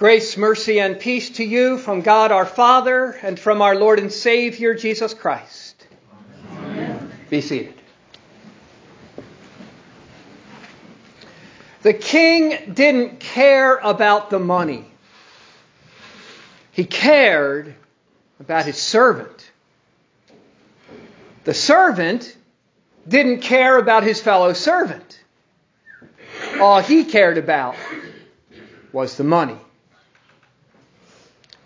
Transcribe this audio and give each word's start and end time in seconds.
Grace, 0.00 0.38
mercy, 0.38 0.80
and 0.80 0.98
peace 0.98 1.28
to 1.28 1.44
you 1.44 1.76
from 1.76 2.00
God 2.00 2.32
our 2.32 2.46
Father 2.46 3.10
and 3.22 3.38
from 3.38 3.60
our 3.60 3.76
Lord 3.76 3.98
and 3.98 4.10
Savior 4.10 4.72
Jesus 4.72 5.12
Christ. 5.12 5.86
Amen. 6.52 7.12
Be 7.28 7.42
seated. 7.42 7.74
The 11.82 11.92
king 11.92 12.72
didn't 12.72 13.20
care 13.20 13.76
about 13.76 14.30
the 14.30 14.38
money. 14.38 14.90
He 16.72 16.86
cared 16.86 17.74
about 18.40 18.64
his 18.64 18.78
servant. 18.78 19.50
The 21.44 21.52
servant 21.52 22.34
didn't 23.06 23.42
care 23.42 23.76
about 23.76 24.02
his 24.02 24.18
fellow 24.18 24.54
servant. 24.54 25.20
All 26.58 26.80
he 26.80 27.04
cared 27.04 27.36
about 27.36 27.76
was 28.94 29.18
the 29.18 29.24
money. 29.24 29.58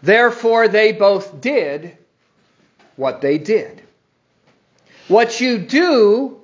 Therefore, 0.05 0.69
they 0.69 0.93
both 0.93 1.41
did 1.41 1.97
what 2.97 3.23
they 3.23 3.39
did. 3.39 3.83
What 5.09 5.41
you 5.41 5.57
do 5.57 6.43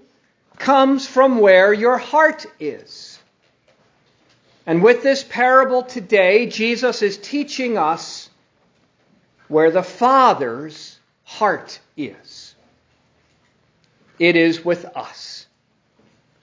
comes 0.56 1.06
from 1.06 1.40
where 1.40 1.70
your 1.74 1.98
heart 1.98 2.46
is. 2.58 3.18
And 4.64 4.82
with 4.82 5.02
this 5.02 5.22
parable 5.22 5.82
today, 5.82 6.46
Jesus 6.46 7.02
is 7.02 7.18
teaching 7.18 7.76
us 7.76 8.30
where 9.48 9.70
the 9.70 9.82
Father's 9.82 10.98
heart 11.24 11.80
is. 11.98 12.54
It 14.18 14.36
is 14.36 14.64
with 14.64 14.86
us. 14.96 15.46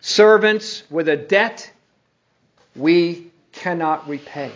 Servants 0.01 0.83
with 0.91 1.09
a 1.09 1.17
debt 1.17 1.71
we 2.75 3.31
cannot 3.53 4.07
repay. 4.07 4.51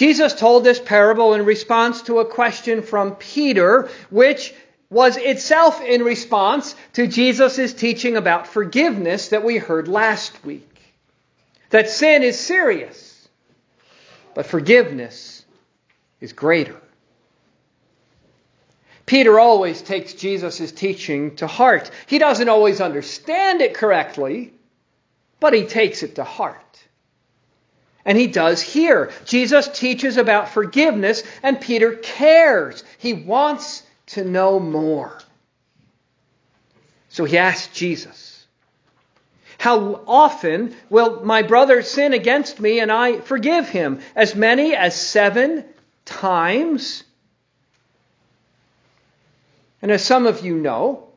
Jesus 0.00 0.32
told 0.32 0.64
this 0.64 0.80
parable 0.80 1.34
in 1.34 1.44
response 1.44 2.00
to 2.04 2.20
a 2.20 2.24
question 2.24 2.80
from 2.80 3.16
Peter, 3.16 3.90
which 4.08 4.54
was 4.88 5.18
itself 5.18 5.82
in 5.82 6.02
response 6.04 6.74
to 6.94 7.06
Jesus' 7.06 7.74
teaching 7.74 8.16
about 8.16 8.46
forgiveness 8.46 9.28
that 9.28 9.44
we 9.44 9.58
heard 9.58 9.88
last 9.88 10.42
week. 10.42 10.80
That 11.68 11.90
sin 11.90 12.22
is 12.22 12.40
serious, 12.40 13.28
but 14.34 14.46
forgiveness 14.46 15.44
is 16.18 16.32
greater. 16.32 16.80
Peter 19.04 19.38
always 19.38 19.82
takes 19.82 20.14
Jesus' 20.14 20.72
teaching 20.72 21.36
to 21.36 21.46
heart. 21.46 21.90
He 22.06 22.18
doesn't 22.18 22.48
always 22.48 22.80
understand 22.80 23.60
it 23.60 23.74
correctly, 23.74 24.54
but 25.40 25.52
he 25.52 25.66
takes 25.66 26.02
it 26.02 26.14
to 26.14 26.24
heart. 26.24 26.69
And 28.04 28.16
he 28.16 28.26
does 28.26 28.62
here. 28.62 29.10
Jesus 29.24 29.68
teaches 29.68 30.16
about 30.16 30.50
forgiveness, 30.50 31.22
and 31.42 31.60
Peter 31.60 31.96
cares. 31.96 32.82
He 32.98 33.12
wants 33.12 33.82
to 34.06 34.24
know 34.24 34.58
more. 34.58 35.18
So 37.10 37.24
he 37.24 37.36
asks 37.36 37.74
Jesus, 37.76 38.46
How 39.58 40.02
often 40.06 40.74
will 40.88 41.24
my 41.24 41.42
brother 41.42 41.82
sin 41.82 42.14
against 42.14 42.60
me 42.60 42.80
and 42.80 42.90
I 42.90 43.20
forgive 43.20 43.68
him? 43.68 44.00
As 44.16 44.34
many 44.34 44.74
as 44.74 44.94
seven 44.94 45.64
times? 46.04 47.04
And 49.82 49.90
as 49.90 50.04
some 50.04 50.26
of 50.26 50.44
you 50.44 50.56
know, 50.56 51.08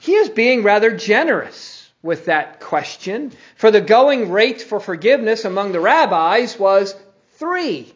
he 0.00 0.14
is 0.14 0.30
being 0.30 0.62
rather 0.62 0.90
generous 0.96 1.79
with 2.02 2.26
that 2.26 2.60
question, 2.60 3.32
for 3.56 3.70
the 3.70 3.80
going 3.80 4.30
rate 4.30 4.62
for 4.62 4.80
forgiveness 4.80 5.44
among 5.44 5.72
the 5.72 5.80
rabbis 5.80 6.58
was 6.58 6.94
three. 7.32 7.92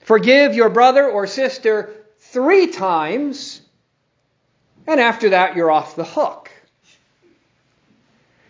Forgive 0.00 0.54
your 0.54 0.70
brother 0.70 1.08
or 1.08 1.26
sister 1.26 1.94
three 2.18 2.68
times, 2.68 3.60
and 4.86 5.00
after 5.00 5.30
that, 5.30 5.56
you're 5.56 5.70
off 5.70 5.96
the 5.96 6.04
hook. 6.04 6.50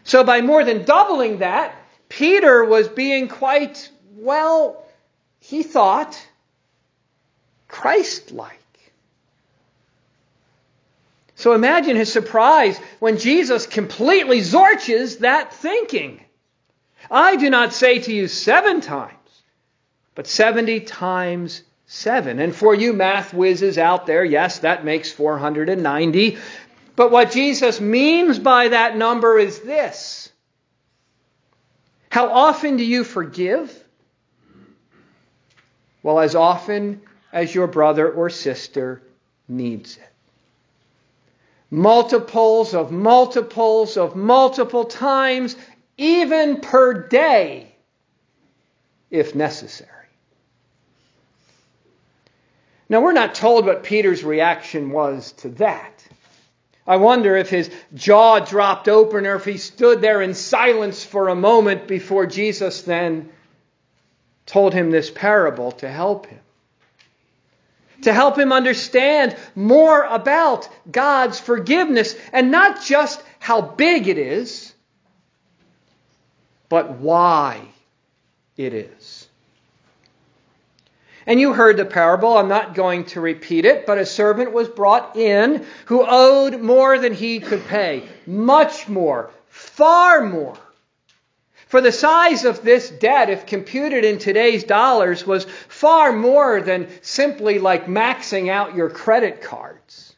So, 0.04 0.24
by 0.24 0.40
more 0.40 0.64
than 0.64 0.84
doubling 0.84 1.38
that, 1.38 1.74
Peter 2.08 2.64
was 2.64 2.88
being 2.88 3.28
quite, 3.28 3.90
well, 4.16 4.84
he 5.38 5.62
thought, 5.62 6.20
Christ 7.68 8.32
like. 8.32 8.59
So 11.40 11.54
imagine 11.54 11.96
his 11.96 12.12
surprise 12.12 12.76
when 12.98 13.16
Jesus 13.16 13.66
completely 13.66 14.40
zorches 14.40 15.20
that 15.20 15.54
thinking. 15.54 16.22
I 17.10 17.36
do 17.36 17.48
not 17.48 17.72
say 17.72 17.98
to 17.98 18.12
you 18.12 18.28
seven 18.28 18.82
times, 18.82 19.42
but 20.14 20.26
70 20.26 20.80
times 20.80 21.62
seven. 21.86 22.40
And 22.40 22.54
for 22.54 22.74
you 22.74 22.92
math 22.92 23.32
whizzes 23.32 23.78
out 23.78 24.04
there, 24.04 24.22
yes, 24.22 24.58
that 24.58 24.84
makes 24.84 25.10
490. 25.12 26.36
But 26.94 27.10
what 27.10 27.30
Jesus 27.30 27.80
means 27.80 28.38
by 28.38 28.68
that 28.68 28.98
number 28.98 29.38
is 29.38 29.60
this. 29.60 30.30
How 32.10 32.30
often 32.30 32.76
do 32.76 32.84
you 32.84 33.02
forgive? 33.02 33.72
Well, 36.02 36.20
as 36.20 36.34
often 36.34 37.00
as 37.32 37.54
your 37.54 37.66
brother 37.66 38.10
or 38.10 38.28
sister 38.28 39.00
needs 39.48 39.96
it 39.96 40.09
multiples 41.70 42.74
of 42.74 42.90
multiples 42.90 43.96
of 43.96 44.16
multiple 44.16 44.84
times, 44.84 45.56
even 45.96 46.60
per 46.60 47.06
day, 47.08 47.74
if 49.10 49.34
necessary. 49.34 49.90
Now, 52.88 53.00
we're 53.02 53.12
not 53.12 53.36
told 53.36 53.66
what 53.66 53.84
Peter's 53.84 54.24
reaction 54.24 54.90
was 54.90 55.32
to 55.38 55.50
that. 55.50 56.04
I 56.86 56.96
wonder 56.96 57.36
if 57.36 57.48
his 57.48 57.70
jaw 57.94 58.40
dropped 58.40 58.88
open 58.88 59.26
or 59.26 59.36
if 59.36 59.44
he 59.44 59.58
stood 59.58 60.00
there 60.00 60.20
in 60.20 60.34
silence 60.34 61.04
for 61.04 61.28
a 61.28 61.36
moment 61.36 61.86
before 61.86 62.26
Jesus 62.26 62.82
then 62.82 63.28
told 64.44 64.74
him 64.74 64.90
this 64.90 65.08
parable 65.08 65.70
to 65.72 65.88
help 65.88 66.26
him 66.26 66.40
to 68.02 68.12
help 68.12 68.38
him 68.38 68.52
understand 68.52 69.36
more 69.54 70.04
about 70.04 70.68
God's 70.90 71.40
forgiveness 71.40 72.14
and 72.32 72.50
not 72.50 72.82
just 72.82 73.22
how 73.38 73.60
big 73.60 74.08
it 74.08 74.18
is, 74.18 74.72
but 76.68 76.92
why 76.92 77.60
it 78.56 78.74
is. 78.74 79.28
And 81.26 81.40
you 81.40 81.52
heard 81.52 81.76
the 81.76 81.84
parable. 81.84 82.36
I'm 82.36 82.48
not 82.48 82.74
going 82.74 83.04
to 83.06 83.20
repeat 83.20 83.64
it, 83.64 83.86
but 83.86 83.98
a 83.98 84.06
servant 84.06 84.52
was 84.52 84.68
brought 84.68 85.16
in 85.16 85.66
who 85.86 86.04
owed 86.06 86.60
more 86.60 86.98
than 86.98 87.12
he 87.12 87.40
could 87.40 87.64
pay. 87.66 88.08
Much 88.26 88.88
more. 88.88 89.30
Far 89.48 90.22
more. 90.24 90.56
For 91.70 91.80
the 91.80 91.92
size 91.92 92.44
of 92.44 92.62
this 92.62 92.90
debt, 92.90 93.30
if 93.30 93.46
computed 93.46 94.04
in 94.04 94.18
today's 94.18 94.64
dollars, 94.64 95.24
was 95.24 95.44
far 95.68 96.12
more 96.12 96.60
than 96.60 96.88
simply 97.00 97.60
like 97.60 97.86
maxing 97.86 98.50
out 98.50 98.74
your 98.74 98.90
credit 98.90 99.40
cards. 99.40 100.16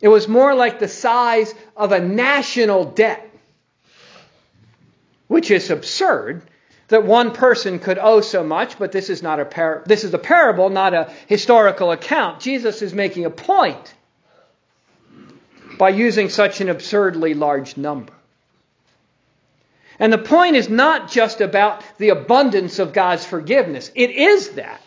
It 0.00 0.06
was 0.06 0.28
more 0.28 0.54
like 0.54 0.78
the 0.78 0.86
size 0.86 1.52
of 1.76 1.90
a 1.90 1.98
national 1.98 2.84
debt, 2.84 3.28
which 5.26 5.50
is 5.50 5.68
absurd 5.70 6.42
that 6.86 7.02
one 7.02 7.32
person 7.32 7.80
could 7.80 7.98
owe 7.98 8.20
so 8.20 8.44
much, 8.44 8.78
but 8.78 8.92
this 8.92 9.10
is 9.10 9.24
not 9.24 9.40
a 9.40 9.44
par- 9.44 9.82
this 9.86 10.04
is 10.04 10.14
a 10.14 10.18
parable, 10.18 10.70
not 10.70 10.94
a 10.94 11.12
historical 11.26 11.90
account. 11.90 12.38
Jesus 12.38 12.82
is 12.82 12.94
making 12.94 13.24
a 13.24 13.30
point 13.30 13.94
by 15.76 15.88
using 15.88 16.28
such 16.28 16.60
an 16.60 16.68
absurdly 16.68 17.34
large 17.34 17.76
number. 17.76 18.12
And 19.98 20.12
the 20.12 20.18
point 20.18 20.56
is 20.56 20.68
not 20.68 21.10
just 21.10 21.40
about 21.40 21.82
the 21.98 22.10
abundance 22.10 22.78
of 22.78 22.92
God's 22.92 23.24
forgiveness. 23.24 23.90
It 23.94 24.10
is 24.10 24.50
that. 24.50 24.80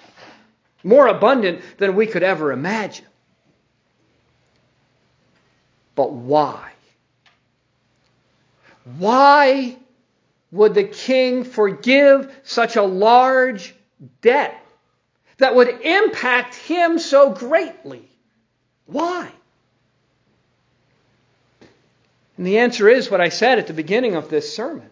More 0.83 1.07
abundant 1.07 1.61
than 1.77 1.95
we 1.95 2.06
could 2.06 2.23
ever 2.23 2.51
imagine. 2.51 3.06
But 5.95 6.11
why? 6.13 6.71
Why 8.97 9.77
would 10.51 10.73
the 10.73 10.85
king 10.85 11.44
forgive 11.44 12.33
such 12.44 12.75
a 12.75 12.83
large 12.83 13.75
debt 14.21 14.55
that 15.38 15.55
would 15.55 15.81
impact 15.81 16.55
him 16.55 17.00
so 17.00 17.31
greatly? 17.31 18.07
Why? 18.85 19.29
And 22.38 22.47
the 22.47 22.59
answer 22.59 22.88
is 22.88 23.12
what 23.12 23.19
I 23.19 23.29
said 23.29 23.59
at 23.59 23.67
the 23.67 23.73
beginning 23.73 24.15
of 24.15 24.29
this 24.29 24.55
sermon. 24.55 24.89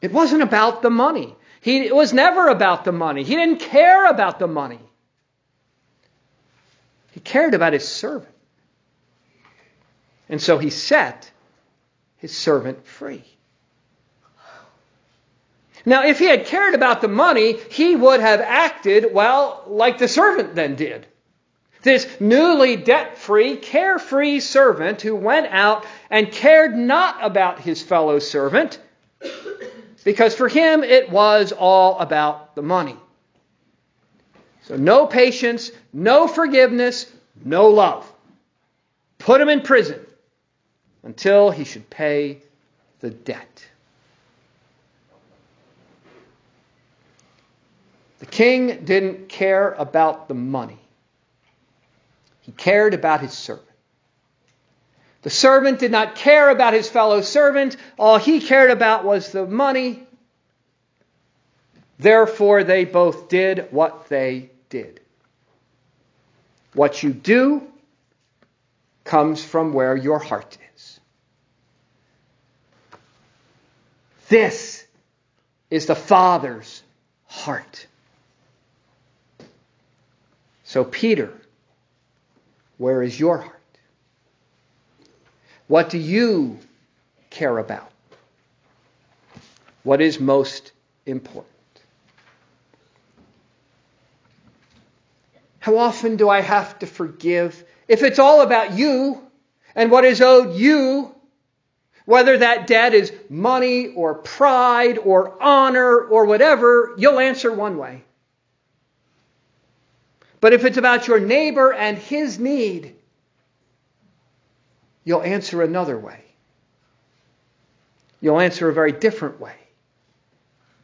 It 0.00 0.12
wasn't 0.12 0.42
about 0.42 0.82
the 0.82 0.90
money. 0.90 1.36
He, 1.60 1.78
it 1.86 1.94
was 1.94 2.12
never 2.12 2.48
about 2.48 2.84
the 2.84 2.92
money. 2.92 3.24
He 3.24 3.34
didn't 3.34 3.60
care 3.60 4.08
about 4.08 4.38
the 4.38 4.46
money. 4.46 4.80
He 7.10 7.20
cared 7.20 7.54
about 7.54 7.72
his 7.72 7.86
servant. 7.86 8.34
And 10.28 10.40
so 10.40 10.58
he 10.58 10.70
set 10.70 11.30
his 12.18 12.36
servant 12.36 12.86
free. 12.86 13.24
Now, 15.86 16.04
if 16.04 16.18
he 16.18 16.26
had 16.26 16.46
cared 16.46 16.74
about 16.74 17.00
the 17.00 17.08
money, 17.08 17.54
he 17.70 17.96
would 17.96 18.20
have 18.20 18.40
acted, 18.40 19.12
well, 19.12 19.64
like 19.66 19.98
the 19.98 20.08
servant 20.08 20.54
then 20.54 20.74
did. 20.74 21.06
This 21.82 22.20
newly 22.20 22.76
debt 22.76 23.16
free, 23.16 23.56
carefree 23.56 24.40
servant 24.40 25.00
who 25.00 25.14
went 25.14 25.46
out 25.46 25.86
and 26.10 26.30
cared 26.30 26.76
not 26.76 27.24
about 27.24 27.60
his 27.60 27.80
fellow 27.80 28.18
servant, 28.18 28.78
because 30.08 30.34
for 30.34 30.48
him 30.48 30.82
it 30.82 31.10
was 31.10 31.52
all 31.52 31.98
about 31.98 32.54
the 32.54 32.62
money. 32.62 32.96
So, 34.62 34.74
no 34.74 35.06
patience, 35.06 35.70
no 35.92 36.26
forgiveness, 36.26 37.12
no 37.44 37.68
love. 37.68 38.10
Put 39.18 39.38
him 39.38 39.50
in 39.50 39.60
prison 39.60 40.00
until 41.02 41.50
he 41.50 41.64
should 41.64 41.90
pay 41.90 42.40
the 43.00 43.10
debt. 43.10 43.66
The 48.20 48.26
king 48.26 48.86
didn't 48.86 49.28
care 49.28 49.74
about 49.74 50.26
the 50.26 50.34
money, 50.34 50.78
he 52.40 52.52
cared 52.52 52.94
about 52.94 53.20
his 53.20 53.34
servant. 53.34 53.67
The 55.22 55.30
servant 55.30 55.80
did 55.80 55.90
not 55.90 56.14
care 56.14 56.50
about 56.50 56.74
his 56.74 56.88
fellow 56.88 57.20
servant. 57.20 57.76
All 57.98 58.18
he 58.18 58.40
cared 58.40 58.70
about 58.70 59.04
was 59.04 59.32
the 59.32 59.46
money. 59.46 60.06
Therefore, 61.98 62.62
they 62.62 62.84
both 62.84 63.28
did 63.28 63.68
what 63.70 64.08
they 64.08 64.50
did. 64.70 65.00
What 66.72 67.02
you 67.02 67.12
do 67.12 67.66
comes 69.04 69.44
from 69.44 69.72
where 69.72 69.96
your 69.96 70.20
heart 70.20 70.56
is. 70.76 71.00
This 74.28 74.86
is 75.70 75.86
the 75.86 75.96
Father's 75.96 76.82
heart. 77.26 77.86
So, 80.64 80.84
Peter, 80.84 81.32
where 82.76 83.02
is 83.02 83.18
your 83.18 83.38
heart? 83.38 83.57
What 85.68 85.90
do 85.90 85.98
you 85.98 86.58
care 87.30 87.58
about? 87.58 87.90
What 89.84 90.00
is 90.00 90.18
most 90.18 90.72
important? 91.06 91.46
How 95.60 95.76
often 95.76 96.16
do 96.16 96.28
I 96.28 96.40
have 96.40 96.78
to 96.80 96.86
forgive? 96.86 97.62
If 97.86 98.02
it's 98.02 98.18
all 98.18 98.40
about 98.40 98.72
you 98.78 99.22
and 99.74 99.90
what 99.90 100.04
is 100.04 100.20
owed 100.20 100.56
you, 100.56 101.14
whether 102.06 102.38
that 102.38 102.66
debt 102.66 102.94
is 102.94 103.12
money 103.28 103.88
or 103.88 104.14
pride 104.14 104.96
or 104.96 105.40
honor 105.42 106.00
or 106.00 106.24
whatever, 106.24 106.94
you'll 106.96 107.18
answer 107.18 107.52
one 107.52 107.76
way. 107.76 108.02
But 110.40 110.54
if 110.54 110.64
it's 110.64 110.78
about 110.78 111.06
your 111.06 111.20
neighbor 111.20 111.72
and 111.72 111.98
his 111.98 112.38
need, 112.38 112.94
you'll 115.08 115.22
answer 115.22 115.62
another 115.62 115.98
way. 115.98 116.20
You'll 118.20 118.40
answer 118.40 118.68
a 118.68 118.74
very 118.74 118.92
different 118.92 119.40
way, 119.40 119.54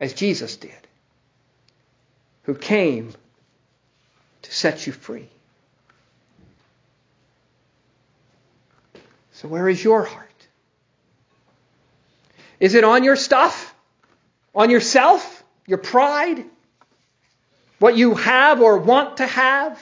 as 0.01 0.15
Jesus 0.15 0.57
did, 0.57 0.73
who 2.45 2.55
came 2.55 3.13
to 4.41 4.55
set 4.55 4.87
you 4.87 4.95
free. 4.95 5.29
So, 9.33 9.47
where 9.47 9.69
is 9.69 9.85
your 9.85 10.05
heart? 10.05 10.31
Is 12.59 12.73
it 12.73 12.83
on 12.83 13.05
your 13.05 13.17
stuff? 13.17 13.75
On 14.55 14.71
yourself? 14.71 15.45
Your 15.67 15.77
pride? 15.77 16.47
What 17.79 17.95
you 17.95 18.15
have 18.15 18.63
or 18.63 18.79
want 18.79 19.19
to 19.19 19.27
have? 19.27 19.79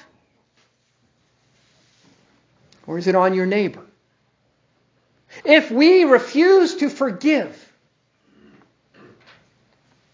Or 2.88 2.98
is 2.98 3.06
it 3.06 3.14
on 3.14 3.34
your 3.34 3.46
neighbor? 3.46 3.86
If 5.44 5.70
we 5.70 6.04
refuse 6.04 6.76
to 6.76 6.88
forgive, 6.88 7.72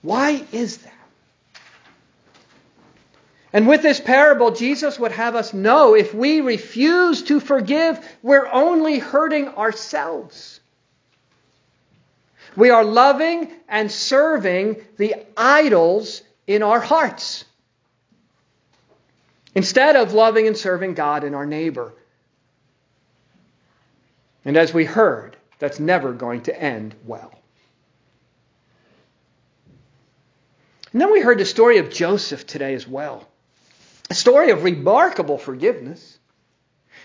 why 0.02 0.44
is 0.52 0.78
that? 0.78 0.92
And 3.52 3.66
with 3.66 3.82
this 3.82 4.00
parable, 4.00 4.50
Jesus 4.50 4.98
would 4.98 5.12
have 5.12 5.34
us 5.34 5.54
know 5.54 5.94
if 5.94 6.12
we 6.12 6.40
refuse 6.40 7.22
to 7.24 7.40
forgive, 7.40 7.98
we're 8.22 8.46
only 8.46 8.98
hurting 8.98 9.48
ourselves. 9.48 10.60
We 12.56 12.70
are 12.70 12.84
loving 12.84 13.50
and 13.68 13.90
serving 13.90 14.84
the 14.96 15.14
idols 15.36 16.22
in 16.46 16.62
our 16.62 16.80
hearts 16.80 17.44
instead 19.54 19.96
of 19.96 20.12
loving 20.12 20.46
and 20.46 20.56
serving 20.56 20.94
God 20.94 21.24
and 21.24 21.34
our 21.34 21.46
neighbor. 21.46 21.94
And 24.48 24.56
as 24.56 24.72
we 24.72 24.86
heard, 24.86 25.36
that's 25.58 25.78
never 25.78 26.14
going 26.14 26.40
to 26.44 26.58
end 26.58 26.94
well. 27.04 27.38
And 30.90 31.02
then 31.02 31.12
we 31.12 31.20
heard 31.20 31.36
the 31.36 31.44
story 31.44 31.76
of 31.76 31.90
Joseph 31.90 32.46
today 32.46 32.72
as 32.72 32.88
well. 32.88 33.28
A 34.08 34.14
story 34.14 34.50
of 34.50 34.64
remarkable 34.64 35.36
forgiveness. 35.36 36.18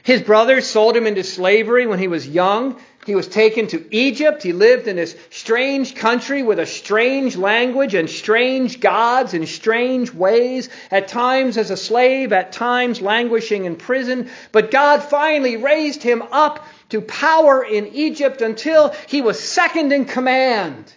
His 0.03 0.21
brothers 0.21 0.65
sold 0.67 0.95
him 0.95 1.05
into 1.05 1.25
slavery 1.25 1.85
when 1.85 1.99
he 1.99 2.07
was 2.07 2.25
young. 2.25 2.79
He 3.05 3.15
was 3.15 3.27
taken 3.27 3.67
to 3.67 3.93
Egypt. 3.93 4.41
He 4.41 4.53
lived 4.53 4.87
in 4.87 4.95
this 4.95 5.13
strange 5.29 5.95
country 5.95 6.43
with 6.43 6.59
a 6.59 6.65
strange 6.65 7.35
language 7.35 7.93
and 7.93 8.09
strange 8.09 8.79
gods 8.79 9.33
and 9.33 9.49
strange 9.49 10.13
ways, 10.13 10.69
at 10.91 11.09
times 11.09 11.57
as 11.57 11.71
a 11.71 11.77
slave, 11.77 12.31
at 12.31 12.53
times 12.53 13.01
languishing 13.01 13.65
in 13.65 13.75
prison. 13.75 14.29
But 14.53 14.71
God 14.71 15.03
finally 15.03 15.57
raised 15.57 16.03
him 16.03 16.21
up 16.21 16.65
to 16.93 17.01
power 17.01 17.63
in 17.63 17.87
Egypt 17.95 18.43
until 18.43 18.93
he 19.07 19.23
was 19.23 19.39
second 19.39 19.91
in 19.91 20.05
command, 20.05 20.93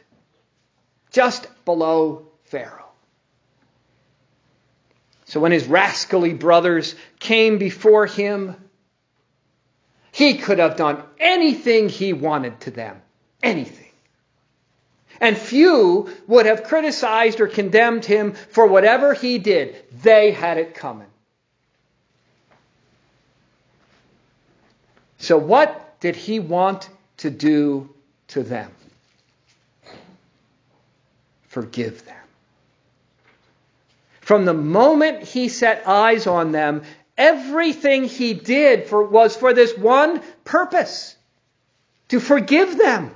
just 1.10 1.48
below 1.64 2.28
Pharaoh. 2.44 2.90
So 5.25 5.40
when 5.40 5.52
his 5.52 5.66
rascally 5.66 6.34
brothers 6.34 6.94
came 7.19 7.56
before 7.56 8.04
him, 8.04 8.56
he 10.12 10.34
could 10.34 10.58
have 10.58 10.76
done 10.76 11.02
anything 11.19 11.88
he 11.88 12.12
wanted 12.12 12.60
to 12.60 12.70
them. 12.70 13.00
Anything. 13.42 13.92
And 15.18 15.35
few 15.35 16.11
would 16.26 16.44
have 16.44 16.64
criticized 16.64 17.40
or 17.40 17.49
condemned 17.49 18.04
him 18.04 18.35
for 18.35 18.66
whatever 18.66 19.14
he 19.14 19.38
did. 19.38 19.75
They 20.02 20.32
had 20.32 20.59
it 20.59 20.75
coming. 20.75 21.09
So, 25.16 25.38
what 25.38 25.85
did 26.06 26.14
he 26.14 26.38
want 26.38 26.88
to 27.16 27.30
do 27.30 27.92
to 28.28 28.44
them? 28.44 28.70
Forgive 31.48 32.04
them. 32.04 32.14
From 34.20 34.44
the 34.44 34.54
moment 34.54 35.25
he 35.25 35.48
set 35.48 35.88
eyes 35.88 36.28
on 36.28 36.52
them, 36.52 36.82
Everything 37.18 38.04
he 38.04 38.34
did 38.34 38.86
for, 38.86 39.02
was 39.02 39.34
for 39.34 39.52
this 39.52 39.76
one 39.76 40.22
purpose 40.44 41.16
to 42.08 42.20
forgive 42.20 42.76
them, 42.76 43.10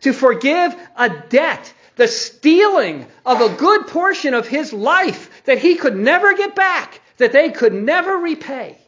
to 0.00 0.12
forgive 0.12 0.74
a 0.96 1.10
debt, 1.10 1.72
the 1.96 2.08
stealing 2.08 3.06
of 3.24 3.40
a 3.40 3.54
good 3.54 3.86
portion 3.86 4.34
of 4.34 4.48
his 4.48 4.72
life 4.72 5.44
that 5.44 5.58
he 5.58 5.76
could 5.76 5.94
never 5.94 6.34
get 6.34 6.56
back, 6.56 7.00
that 7.18 7.32
they 7.32 7.50
could 7.50 7.74
never 7.74 8.16
repay. 8.16 8.78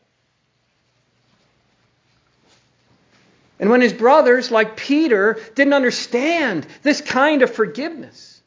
And 3.60 3.70
when 3.70 3.80
his 3.80 3.92
brothers, 3.92 4.50
like 4.50 4.76
Peter, 4.76 5.40
didn't 5.54 5.74
understand 5.74 6.66
this 6.82 7.00
kind 7.00 7.42
of 7.42 7.52
forgiveness, 7.52 8.40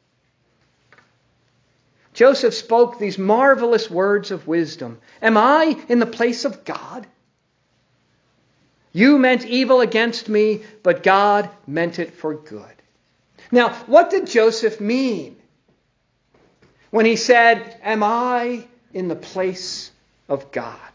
Joseph 2.14 2.54
spoke 2.54 3.00
these 3.00 3.18
marvelous 3.18 3.90
words 3.90 4.32
of 4.32 4.48
wisdom 4.48 5.00
Am 5.22 5.38
I 5.38 5.78
in 5.88 6.00
the 6.00 6.06
place 6.06 6.46
of 6.46 6.66
God? 6.66 7.08
You 8.94 9.18
meant 9.18 9.46
evil 9.46 9.80
against 9.82 10.28
me, 10.28 10.64
but 10.84 11.04
God 11.04 11.50
meant 11.66 12.00
it 12.00 12.14
for 12.14 12.34
good. 12.34 12.66
Now, 13.52 13.74
what 13.86 14.10
did 14.10 14.28
Joseph 14.28 14.82
mean 14.82 15.38
when 16.90 17.06
he 17.06 17.16
said, 17.16 17.80
Am 17.82 18.04
I 18.04 18.68
in 18.94 19.08
the 19.08 19.16
place 19.16 19.92
of 20.28 20.52
God? 20.52 20.91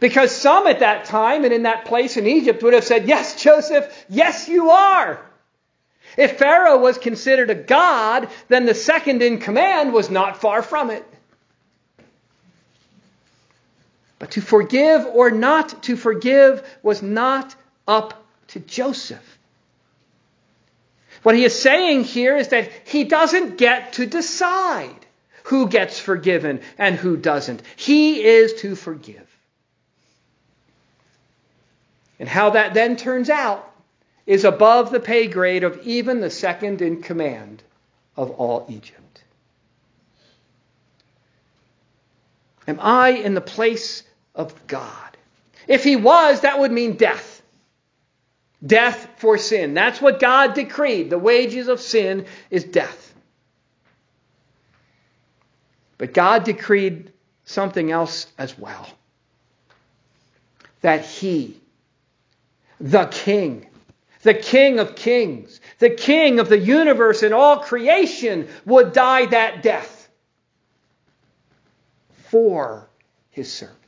Because 0.00 0.30
some 0.30 0.66
at 0.66 0.80
that 0.80 1.04
time 1.04 1.44
and 1.44 1.52
in 1.52 1.64
that 1.64 1.84
place 1.84 2.16
in 2.16 2.26
Egypt 2.26 2.62
would 2.62 2.74
have 2.74 2.84
said, 2.84 3.06
Yes, 3.06 3.40
Joseph, 3.40 4.04
yes, 4.08 4.48
you 4.48 4.70
are. 4.70 5.20
If 6.16 6.38
Pharaoh 6.38 6.78
was 6.78 6.98
considered 6.98 7.50
a 7.50 7.54
god, 7.54 8.28
then 8.48 8.66
the 8.66 8.74
second 8.74 9.22
in 9.22 9.38
command 9.38 9.92
was 9.92 10.10
not 10.10 10.40
far 10.40 10.62
from 10.62 10.90
it. 10.90 11.04
But 14.18 14.32
to 14.32 14.40
forgive 14.40 15.06
or 15.06 15.30
not 15.30 15.82
to 15.84 15.96
forgive 15.96 16.62
was 16.82 17.02
not 17.02 17.54
up 17.88 18.24
to 18.48 18.60
Joseph. 18.60 19.38
What 21.22 21.34
he 21.34 21.44
is 21.44 21.58
saying 21.58 22.04
here 22.04 22.36
is 22.36 22.48
that 22.48 22.70
he 22.84 23.04
doesn't 23.04 23.56
get 23.56 23.94
to 23.94 24.06
decide 24.06 24.94
who 25.44 25.68
gets 25.68 25.98
forgiven 25.98 26.60
and 26.78 26.96
who 26.96 27.16
doesn't. 27.16 27.62
He 27.76 28.22
is 28.22 28.54
to 28.60 28.74
forgive. 28.76 29.31
And 32.22 32.28
how 32.28 32.50
that 32.50 32.72
then 32.72 32.94
turns 32.94 33.28
out 33.28 33.68
is 34.26 34.44
above 34.44 34.92
the 34.92 35.00
pay 35.00 35.26
grade 35.26 35.64
of 35.64 35.80
even 35.82 36.20
the 36.20 36.30
second 36.30 36.80
in 36.80 37.02
command 37.02 37.64
of 38.16 38.30
all 38.30 38.64
Egypt. 38.68 39.24
Am 42.68 42.78
I 42.80 43.08
in 43.08 43.34
the 43.34 43.40
place 43.40 44.04
of 44.36 44.68
God? 44.68 45.16
If 45.66 45.82
he 45.82 45.96
was, 45.96 46.42
that 46.42 46.60
would 46.60 46.70
mean 46.70 46.94
death. 46.94 47.42
Death 48.64 49.08
for 49.16 49.36
sin. 49.36 49.74
That's 49.74 50.00
what 50.00 50.20
God 50.20 50.54
decreed. 50.54 51.10
The 51.10 51.18
wages 51.18 51.66
of 51.66 51.80
sin 51.80 52.26
is 52.50 52.62
death. 52.62 53.12
But 55.98 56.14
God 56.14 56.44
decreed 56.44 57.10
something 57.46 57.90
else 57.90 58.28
as 58.38 58.56
well. 58.56 58.88
That 60.82 61.04
he, 61.04 61.60
the 62.82 63.06
king, 63.06 63.66
the 64.22 64.34
king 64.34 64.80
of 64.80 64.96
kings, 64.96 65.60
the 65.78 65.90
king 65.90 66.40
of 66.40 66.48
the 66.48 66.58
universe 66.58 67.22
and 67.22 67.32
all 67.32 67.58
creation, 67.58 68.48
would 68.66 68.92
die 68.92 69.26
that 69.26 69.62
death 69.62 70.10
for 72.28 72.88
his 73.30 73.52
servants. 73.52 73.78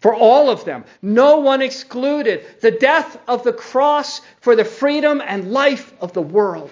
For 0.00 0.14
all 0.14 0.50
of 0.50 0.64
them, 0.64 0.84
no 1.02 1.38
one 1.38 1.62
excluded. 1.62 2.44
The 2.60 2.70
death 2.70 3.18
of 3.26 3.42
the 3.42 3.54
cross 3.54 4.20
for 4.40 4.54
the 4.54 4.64
freedom 4.64 5.22
and 5.24 5.50
life 5.50 5.92
of 6.00 6.12
the 6.12 6.22
world. 6.22 6.70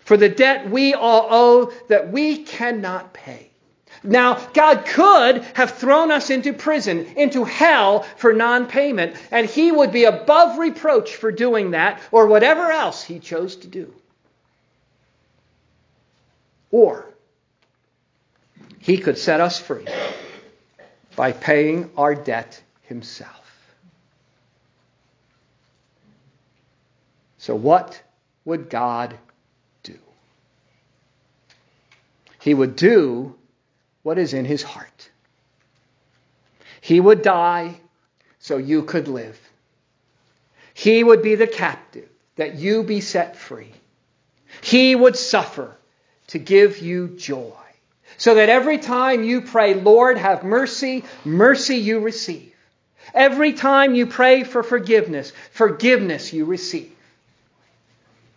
For 0.00 0.16
the 0.16 0.28
debt 0.28 0.68
we 0.70 0.94
all 0.94 1.28
owe 1.30 1.72
that 1.88 2.12
we 2.12 2.44
cannot 2.44 3.14
pay. 3.14 3.51
Now, 4.04 4.34
God 4.52 4.84
could 4.84 5.44
have 5.54 5.72
thrown 5.72 6.10
us 6.10 6.30
into 6.30 6.52
prison, 6.52 7.06
into 7.16 7.44
hell 7.44 8.02
for 8.16 8.32
non 8.32 8.66
payment, 8.66 9.16
and 9.30 9.46
He 9.46 9.70
would 9.70 9.92
be 9.92 10.04
above 10.04 10.58
reproach 10.58 11.14
for 11.16 11.30
doing 11.30 11.72
that 11.72 12.00
or 12.10 12.26
whatever 12.26 12.70
else 12.70 13.04
He 13.04 13.20
chose 13.20 13.56
to 13.56 13.68
do. 13.68 13.94
Or 16.70 17.12
he 18.82 18.98
could 18.98 19.16
set 19.16 19.40
us 19.40 19.60
free 19.60 19.86
by 21.14 21.30
paying 21.30 21.90
our 21.96 22.16
debt 22.16 22.60
himself. 22.82 23.30
So, 27.38 27.54
what 27.54 28.02
would 28.44 28.68
God 28.68 29.16
do? 29.84 29.98
He 32.40 32.54
would 32.54 32.74
do 32.74 33.36
what 34.02 34.18
is 34.18 34.34
in 34.34 34.44
his 34.44 34.62
heart. 34.62 35.10
He 36.80 37.00
would 37.00 37.22
die 37.22 37.76
so 38.38 38.56
you 38.56 38.82
could 38.82 39.08
live. 39.08 39.38
He 40.74 41.04
would 41.04 41.22
be 41.22 41.36
the 41.36 41.46
captive 41.46 42.08
that 42.36 42.56
you 42.56 42.82
be 42.82 43.00
set 43.00 43.36
free. 43.36 43.72
He 44.62 44.94
would 44.94 45.16
suffer 45.16 45.76
to 46.28 46.38
give 46.38 46.78
you 46.78 47.08
joy. 47.08 47.52
So 48.18 48.34
that 48.34 48.48
every 48.48 48.78
time 48.78 49.24
you 49.24 49.42
pray, 49.42 49.74
Lord, 49.74 50.18
have 50.18 50.44
mercy, 50.44 51.04
mercy 51.24 51.76
you 51.76 52.00
receive. 52.00 52.54
Every 53.14 53.52
time 53.52 53.94
you 53.94 54.06
pray 54.06 54.44
for 54.44 54.62
forgiveness, 54.62 55.32
forgiveness 55.50 56.32
you 56.32 56.44
receive. 56.44 56.92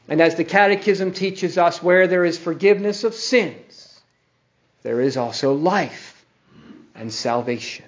And 0.08 0.22
as 0.22 0.36
the 0.36 0.44
Catechism 0.44 1.14
teaches 1.14 1.58
us, 1.58 1.82
where 1.82 2.08
there 2.08 2.26
is 2.26 2.38
forgiveness 2.38 3.04
of 3.04 3.16
sins, 3.16 3.65
there 4.86 5.02
is 5.02 5.18
also 5.18 5.54
life 5.54 6.24
and 6.94 7.12
salvation. 7.12 7.86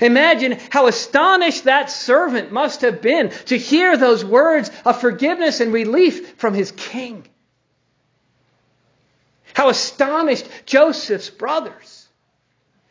Imagine 0.00 0.56
how 0.70 0.86
astonished 0.86 1.64
that 1.64 1.90
servant 1.90 2.52
must 2.52 2.82
have 2.82 3.02
been 3.02 3.30
to 3.46 3.58
hear 3.58 3.96
those 3.96 4.24
words 4.24 4.70
of 4.84 5.00
forgiveness 5.00 5.58
and 5.58 5.72
relief 5.72 6.36
from 6.36 6.54
his 6.54 6.70
king. 6.70 7.26
How 9.54 9.70
astonished 9.70 10.48
Joseph's 10.66 11.30
brothers 11.30 12.06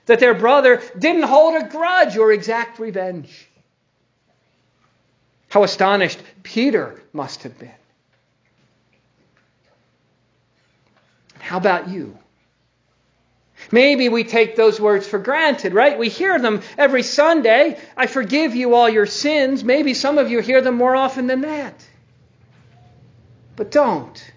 that 0.07 0.19
their 0.19 0.33
brother 0.33 0.81
didn't 1.00 1.23
hold 1.23 1.55
a 1.55 1.69
grudge 1.69 2.17
or 2.17 2.33
exact 2.33 2.77
revenge. 2.77 3.47
How 5.47 5.63
astonished 5.63 6.19
Peter 6.43 7.01
must 7.13 7.43
have 7.43 7.57
been. 7.57 7.71
How 11.39 11.55
about 11.55 11.88
you? 11.88 12.17
Maybe 13.72 14.10
we 14.10 14.24
take 14.24 14.55
those 14.55 14.79
words 14.79 15.08
for 15.08 15.20
granted, 15.20 15.74
right? 15.74 15.98
We 15.98 16.10
hear 16.10 16.39
them 16.39 16.62
every 16.77 17.03
Sunday. 17.03 17.79
I 17.96 18.08
forgive 18.08 18.55
you 18.55 18.75
all 18.75 18.89
your 18.89 19.05
sins. 19.05 19.63
Maybe 19.63 19.93
some 19.93 20.17
of 20.17 20.29
you 20.29 20.39
hear 20.39 20.62
them 20.62 20.75
more 20.75 20.96
often 20.96 21.27
than 21.27 21.41
that. 21.41 21.86
But 23.55 23.72
don't. 23.72 24.32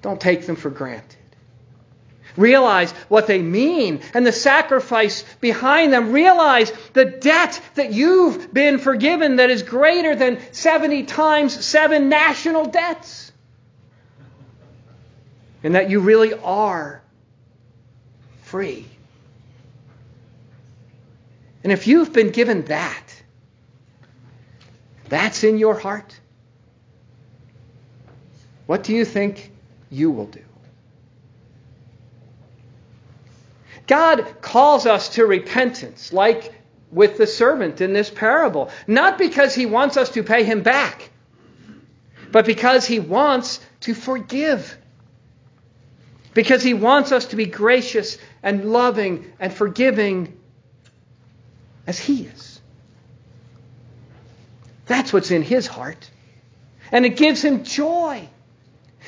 Don't 0.00 0.20
take 0.20 0.46
them 0.46 0.56
for 0.56 0.70
granted. 0.70 1.16
Realize 2.36 2.90
what 3.08 3.26
they 3.26 3.42
mean 3.42 4.00
and 4.14 4.26
the 4.26 4.32
sacrifice 4.32 5.22
behind 5.40 5.92
them. 5.92 6.12
Realize 6.12 6.72
the 6.94 7.04
debt 7.04 7.60
that 7.74 7.92
you've 7.92 8.52
been 8.52 8.78
forgiven 8.78 9.36
that 9.36 9.50
is 9.50 9.62
greater 9.62 10.16
than 10.16 10.38
70 10.52 11.04
times 11.04 11.64
seven 11.64 12.08
national 12.08 12.66
debts. 12.66 13.32
And 15.62 15.74
that 15.74 15.90
you 15.90 16.00
really 16.00 16.32
are 16.32 17.01
free. 18.52 18.86
And 21.64 21.72
if 21.72 21.86
you've 21.86 22.12
been 22.12 22.30
given 22.30 22.66
that, 22.66 23.04
that's 25.08 25.42
in 25.42 25.58
your 25.58 25.74
heart. 25.74 26.18
What 28.66 28.84
do 28.84 28.92
you 28.92 29.04
think 29.04 29.52
you 29.92 30.10
will 30.10 30.26
do. 30.26 30.42
God 33.86 34.40
calls 34.40 34.86
us 34.86 35.10
to 35.10 35.26
repentance, 35.26 36.12
like 36.12 36.54
with 36.90 37.18
the 37.18 37.26
servant 37.26 37.80
in 37.80 37.92
this 37.92 38.10
parable, 38.10 38.70
not 38.86 39.18
because 39.18 39.54
he 39.54 39.66
wants 39.66 39.96
us 39.96 40.10
to 40.10 40.22
pay 40.22 40.44
him 40.44 40.62
back, 40.62 41.10
but 42.30 42.46
because 42.46 42.86
he 42.86 43.00
wants 43.00 43.60
to 43.80 43.94
forgive. 43.94 44.78
Because 46.34 46.62
he 46.62 46.74
wants 46.74 47.12
us 47.12 47.26
to 47.26 47.36
be 47.36 47.46
gracious 47.46 48.18
and 48.42 48.72
loving 48.72 49.32
and 49.38 49.52
forgiving 49.52 50.38
as 51.86 51.98
he 51.98 52.24
is. 52.24 52.60
That's 54.86 55.12
what's 55.12 55.30
in 55.30 55.42
his 55.42 55.66
heart. 55.66 56.10
And 56.90 57.04
it 57.04 57.16
gives 57.16 57.42
him 57.42 57.64
joy. 57.64 58.28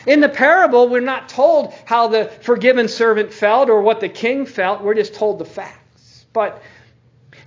In 0.06 0.20
the 0.20 0.28
parable, 0.28 0.88
we're 0.88 1.00
not 1.00 1.28
told 1.28 1.72
how 1.84 2.08
the 2.08 2.26
forgiven 2.26 2.88
servant 2.88 3.32
felt 3.32 3.70
or 3.70 3.80
what 3.80 4.00
the 4.00 4.08
king 4.08 4.44
felt. 4.46 4.82
We're 4.82 4.94
just 4.94 5.14
told 5.14 5.38
the 5.38 5.44
facts. 5.44 6.26
But 6.32 6.62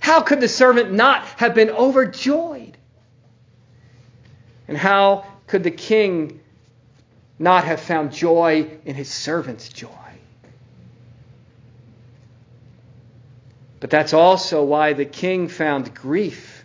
how 0.00 0.22
could 0.22 0.40
the 0.40 0.48
servant 0.48 0.92
not 0.92 1.24
have 1.24 1.54
been 1.54 1.70
overjoyed? 1.70 2.76
And 4.66 4.76
how 4.76 5.24
could 5.46 5.62
the 5.62 5.70
king 5.70 6.40
not 7.38 7.64
have 7.64 7.80
found 7.80 8.12
joy 8.12 8.68
in 8.84 8.94
his 8.94 9.08
servant's 9.08 9.68
joy? 9.68 9.88
But 13.80 13.90
that's 13.90 14.12
also 14.12 14.64
why 14.64 14.92
the 14.92 15.04
king 15.04 15.48
found 15.48 15.94
grief 15.94 16.64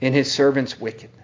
in 0.00 0.12
his 0.12 0.30
servant's 0.30 0.78
wickedness 0.78 1.16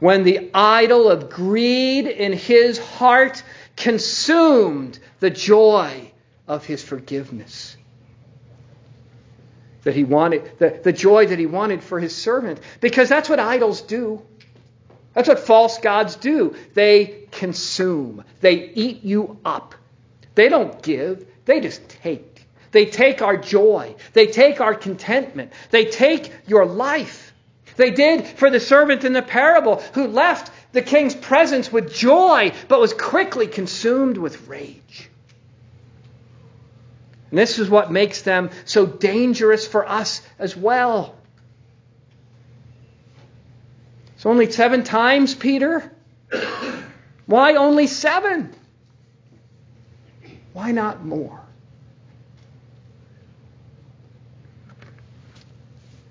when 0.00 0.24
the 0.24 0.50
idol 0.52 1.08
of 1.08 1.30
greed 1.30 2.06
in 2.06 2.32
his 2.32 2.78
heart 2.78 3.42
consumed 3.76 4.98
the 5.20 5.30
joy 5.30 6.12
of 6.46 6.64
his 6.64 6.82
forgiveness. 6.82 7.76
That 9.84 9.94
he 9.94 10.04
wanted, 10.04 10.58
the, 10.58 10.80
the 10.82 10.92
joy 10.92 11.26
that 11.26 11.38
he 11.38 11.46
wanted 11.46 11.82
for 11.82 12.00
his 12.00 12.14
servant. 12.14 12.60
Because 12.80 13.08
that's 13.08 13.28
what 13.28 13.38
idols 13.38 13.82
do. 13.82 14.22
That's 15.14 15.28
what 15.28 15.38
false 15.38 15.78
gods 15.78 16.16
do. 16.16 16.56
They 16.74 17.26
consume, 17.30 18.24
they 18.40 18.70
eat 18.74 19.04
you 19.04 19.38
up. 19.44 19.74
They 20.34 20.48
don't 20.48 20.82
give, 20.82 21.26
they 21.44 21.60
just 21.60 21.88
take. 21.88 22.46
They 22.72 22.86
take 22.86 23.22
our 23.22 23.36
joy, 23.36 23.94
they 24.14 24.26
take 24.26 24.60
our 24.60 24.74
contentment, 24.74 25.52
they 25.70 25.84
take 25.84 26.32
your 26.46 26.66
life. 26.66 27.32
They 27.76 27.90
did 27.90 28.26
for 28.26 28.50
the 28.50 28.60
servant 28.60 29.04
in 29.04 29.12
the 29.12 29.22
parable 29.22 29.76
who 29.94 30.08
left 30.08 30.50
the 30.72 30.82
king's 30.82 31.14
presence 31.14 31.72
with 31.72 31.94
joy, 31.94 32.52
but 32.68 32.80
was 32.80 32.92
quickly 32.92 33.46
consumed 33.46 34.18
with 34.18 34.48
rage. 34.48 35.08
And 37.30 37.38
this 37.38 37.58
is 37.58 37.68
what 37.68 37.90
makes 37.90 38.22
them 38.22 38.50
so 38.64 38.86
dangerous 38.86 39.66
for 39.66 39.88
us 39.88 40.22
as 40.38 40.56
well. 40.56 41.14
It's 44.24 44.30
only 44.30 44.50
seven 44.50 44.84
times, 44.84 45.34
Peter. 45.34 45.92
Why 47.26 47.56
only 47.56 47.86
seven? 47.86 48.54
Why 50.54 50.70
not 50.70 51.04
more? 51.04 51.42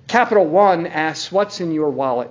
Capital 0.08 0.46
One 0.46 0.86
asks, 0.86 1.32
What's 1.32 1.60
in 1.60 1.72
your 1.72 1.90
wallet? 1.90 2.30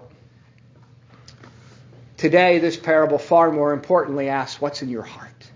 Today, 2.16 2.60
this 2.60 2.76
parable 2.76 3.18
far 3.18 3.50
more 3.50 3.72
importantly 3.72 4.28
asks, 4.28 4.60
What's 4.60 4.82
in 4.82 4.88
your 4.88 5.02
heart? 5.02 5.50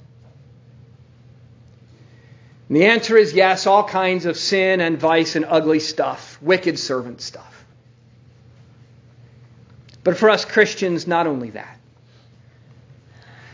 And 2.67 2.77
the 2.77 2.87
answer 2.87 3.17
is 3.17 3.33
yes, 3.33 3.69
all 3.69 3.85
kinds 3.85 4.27
of 4.27 4.37
sin 4.37 4.81
and 4.81 4.99
vice 4.99 5.37
and 5.37 5.45
ugly 5.49 5.79
stuff, 5.79 6.37
wicked 6.43 6.81
servant 6.81 7.21
stuff. 7.21 7.56
But 10.07 10.17
for 10.17 10.31
us 10.31 10.45
Christians, 10.45 11.09
not 11.09 11.27
only 11.27 11.51
that, 11.51 11.81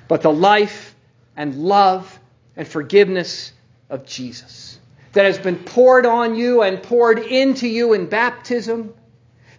but 0.06 0.20
the 0.20 0.30
life 0.30 0.94
and 1.34 1.54
love 1.54 2.20
and 2.58 2.68
forgiveness 2.68 3.54
of 3.88 4.04
Jesus 4.04 4.78
that 5.14 5.24
has 5.24 5.38
been 5.38 5.56
poured 5.56 6.04
on 6.04 6.34
you 6.34 6.60
and 6.60 6.82
poured 6.82 7.20
into 7.20 7.66
you 7.66 7.94
in 7.94 8.04
baptism, 8.04 8.92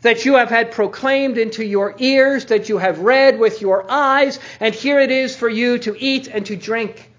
that 0.02 0.24
you 0.24 0.36
have 0.36 0.52
had 0.52 0.72
proclaimed 0.72 1.40
into 1.40 1.66
your 1.66 1.96
ears, 1.98 2.46
that 2.46 2.70
you 2.70 2.78
have 2.78 3.00
read 3.00 3.40
with 3.40 3.60
your 3.60 3.90
eyes, 3.90 4.38
and 4.60 4.76
here 4.76 5.00
it 5.00 5.10
is 5.10 5.36
for 5.36 5.50
you 5.50 5.80
to 5.80 5.96
eat 5.98 6.28
and 6.28 6.46
to 6.46 6.56
drink. 6.56 7.12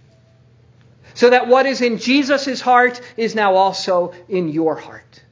So 1.14 1.30
that 1.30 1.48
what 1.48 1.66
is 1.66 1.80
in 1.80 1.98
Jesus' 1.98 2.60
heart 2.60 3.00
is 3.16 3.34
now 3.34 3.56
also 3.56 4.14
in 4.28 4.50
your 4.50 4.76
heart. 4.76 5.23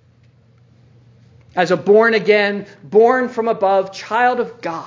As 1.54 1.70
a 1.70 1.76
born 1.76 2.14
again, 2.14 2.66
born 2.82 3.28
from 3.28 3.48
above 3.48 3.92
child 3.92 4.40
of 4.40 4.60
God. 4.60 4.86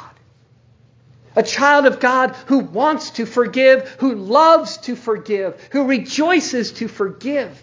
A 1.35 1.43
child 1.43 1.85
of 1.85 1.99
God 1.99 2.31
who 2.47 2.59
wants 2.59 3.11
to 3.11 3.25
forgive, 3.25 3.89
who 3.99 4.15
loves 4.15 4.77
to 4.77 4.95
forgive, 4.95 5.61
who 5.71 5.85
rejoices 5.85 6.71
to 6.73 6.87
forgive. 6.87 7.61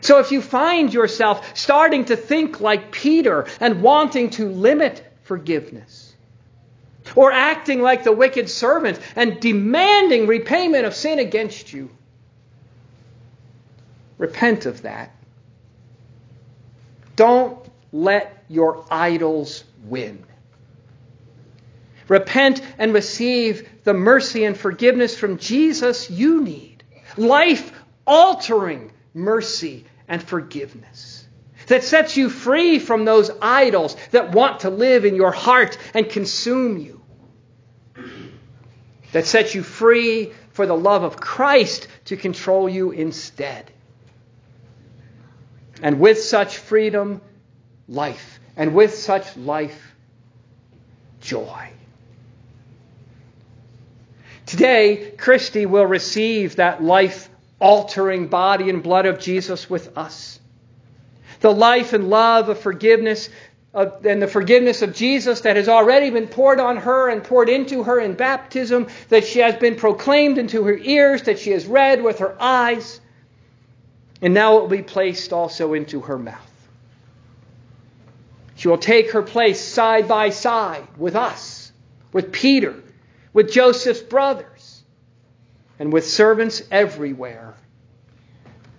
So 0.00 0.18
if 0.18 0.32
you 0.32 0.40
find 0.42 0.92
yourself 0.92 1.56
starting 1.56 2.06
to 2.06 2.16
think 2.16 2.60
like 2.60 2.92
Peter 2.92 3.46
and 3.60 3.82
wanting 3.82 4.30
to 4.30 4.48
limit 4.48 5.04
forgiveness, 5.22 6.14
or 7.16 7.32
acting 7.32 7.82
like 7.82 8.04
the 8.04 8.12
wicked 8.12 8.48
servant 8.48 9.00
and 9.16 9.40
demanding 9.40 10.26
repayment 10.26 10.86
of 10.86 10.94
sin 10.94 11.18
against 11.18 11.72
you, 11.72 11.90
Repent 14.22 14.66
of 14.66 14.82
that. 14.82 15.10
Don't 17.16 17.61
let 17.92 18.44
your 18.48 18.84
idols 18.90 19.64
win. 19.84 20.24
Repent 22.08 22.60
and 22.78 22.92
receive 22.92 23.68
the 23.84 23.94
mercy 23.94 24.44
and 24.44 24.56
forgiveness 24.56 25.16
from 25.16 25.38
Jesus 25.38 26.10
you 26.10 26.42
need. 26.42 26.82
Life 27.16 27.72
altering 28.06 28.92
mercy 29.14 29.84
and 30.08 30.22
forgiveness 30.22 31.26
that 31.68 31.84
sets 31.84 32.16
you 32.16 32.28
free 32.28 32.78
from 32.78 33.04
those 33.04 33.30
idols 33.40 33.96
that 34.10 34.32
want 34.32 34.60
to 34.60 34.70
live 34.70 35.04
in 35.04 35.14
your 35.14 35.30
heart 35.30 35.78
and 35.94 36.08
consume 36.08 36.78
you. 36.78 37.00
That 39.12 39.26
sets 39.26 39.54
you 39.54 39.62
free 39.62 40.32
for 40.50 40.66
the 40.66 40.76
love 40.76 41.02
of 41.02 41.16
Christ 41.16 41.88
to 42.06 42.16
control 42.16 42.68
you 42.68 42.90
instead. 42.90 43.70
And 45.82 45.98
with 45.98 46.20
such 46.20 46.58
freedom, 46.58 47.20
life. 47.88 48.40
And 48.56 48.74
with 48.74 48.94
such 48.94 49.36
life, 49.36 49.94
joy. 51.20 51.70
Today, 54.46 55.12
Christy 55.16 55.66
will 55.66 55.86
receive 55.86 56.56
that 56.56 56.82
life 56.82 57.28
altering 57.58 58.26
body 58.26 58.68
and 58.68 58.82
blood 58.82 59.06
of 59.06 59.18
Jesus 59.18 59.70
with 59.70 59.96
us. 59.96 60.40
The 61.40 61.52
life 61.52 61.92
and 61.92 62.10
love 62.10 62.48
of 62.48 62.58
forgiveness 62.58 63.30
of, 63.74 64.04
and 64.04 64.20
the 64.20 64.28
forgiveness 64.28 64.82
of 64.82 64.94
Jesus 64.94 65.40
that 65.42 65.56
has 65.56 65.68
already 65.68 66.10
been 66.10 66.28
poured 66.28 66.60
on 66.60 66.76
her 66.76 67.08
and 67.08 67.24
poured 67.24 67.48
into 67.48 67.84
her 67.84 67.98
in 67.98 68.14
baptism, 68.14 68.88
that 69.08 69.26
she 69.26 69.38
has 69.38 69.54
been 69.56 69.76
proclaimed 69.76 70.38
into 70.38 70.64
her 70.64 70.76
ears, 70.76 71.22
that 71.22 71.38
she 71.38 71.52
has 71.52 71.66
read 71.66 72.02
with 72.02 72.18
her 72.18 72.36
eyes. 72.40 73.00
And 74.20 74.34
now 74.34 74.58
it 74.58 74.60
will 74.60 74.68
be 74.68 74.82
placed 74.82 75.32
also 75.32 75.72
into 75.72 76.00
her 76.02 76.18
mouth. 76.18 76.51
She 78.62 78.68
will 78.68 78.78
take 78.78 79.10
her 79.10 79.22
place 79.22 79.60
side 79.60 80.06
by 80.06 80.30
side 80.30 80.86
with 80.96 81.16
us, 81.16 81.72
with 82.12 82.30
Peter, 82.30 82.76
with 83.32 83.50
Joseph's 83.50 84.02
brothers, 84.02 84.84
and 85.80 85.92
with 85.92 86.06
servants 86.06 86.62
everywhere 86.70 87.56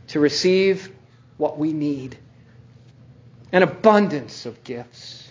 to 0.08 0.22
receive 0.22 0.90
what 1.36 1.60
we 1.60 1.74
need 1.74 2.16
an 3.52 3.62
abundance 3.62 4.46
of 4.46 4.64
gifts. 4.64 5.30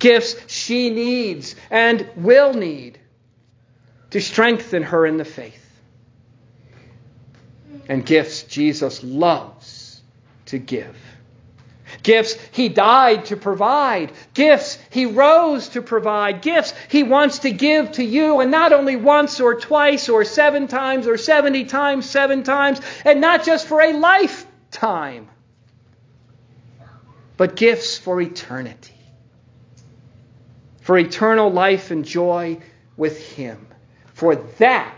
Gifts 0.00 0.52
she 0.52 0.90
needs 0.90 1.54
and 1.70 2.04
will 2.16 2.52
need 2.52 2.98
to 4.10 4.20
strengthen 4.20 4.82
her 4.82 5.06
in 5.06 5.18
the 5.18 5.24
faith 5.24 5.70
and 7.88 8.04
gifts 8.04 8.42
Jesus 8.42 9.04
loves 9.04 10.02
to 10.46 10.58
give. 10.58 10.96
Gifts 12.04 12.36
he 12.52 12.68
died 12.68 13.24
to 13.26 13.36
provide. 13.36 14.12
Gifts 14.34 14.78
he 14.90 15.06
rose 15.06 15.70
to 15.70 15.82
provide. 15.82 16.42
Gifts 16.42 16.74
he 16.88 17.02
wants 17.02 17.40
to 17.40 17.50
give 17.50 17.92
to 17.92 18.04
you, 18.04 18.40
and 18.40 18.50
not 18.50 18.72
only 18.72 18.94
once 18.94 19.40
or 19.40 19.58
twice 19.58 20.08
or 20.08 20.24
seven 20.24 20.68
times 20.68 21.08
or 21.08 21.16
70 21.16 21.64
times, 21.64 22.08
seven 22.08 22.44
times, 22.44 22.80
and 23.04 23.20
not 23.20 23.44
just 23.44 23.66
for 23.66 23.80
a 23.80 23.94
lifetime, 23.94 25.28
but 27.38 27.56
gifts 27.56 27.98
for 27.98 28.20
eternity. 28.20 28.92
For 30.82 30.98
eternal 30.98 31.50
life 31.50 31.90
and 31.90 32.04
joy 32.04 32.58
with 32.98 33.18
him. 33.18 33.66
For 34.12 34.36
that 34.36 34.94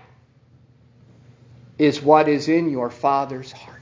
is 1.78 2.02
what 2.02 2.28
is 2.28 2.48
in 2.48 2.68
your 2.68 2.90
Father's 2.90 3.52
heart. 3.52 3.76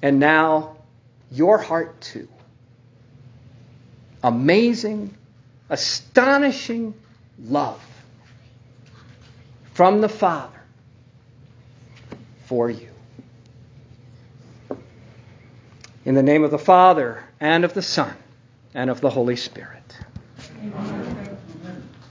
And 0.00 0.20
now, 0.20 0.77
your 1.30 1.58
heart 1.58 2.00
too. 2.00 2.28
Amazing, 4.22 5.16
astonishing 5.68 6.94
love 7.38 7.80
from 9.74 10.00
the 10.00 10.08
Father 10.08 10.60
for 12.46 12.70
you. 12.70 12.88
In 16.04 16.14
the 16.14 16.22
name 16.22 16.42
of 16.42 16.50
the 16.50 16.58
Father, 16.58 17.22
and 17.38 17.64
of 17.64 17.74
the 17.74 17.82
Son, 17.82 18.14
and 18.74 18.88
of 18.88 19.00
the 19.00 19.10
Holy 19.10 19.36
Spirit. 19.36 19.96
Amen. 20.62 21.07